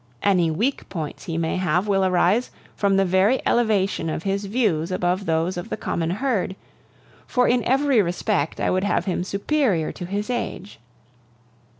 [0.23, 4.91] Any weak points he may have will arise from the very elevation of his views
[4.91, 6.55] above those of the common herd,
[7.27, 10.79] for in every respect I would have him superior to his age.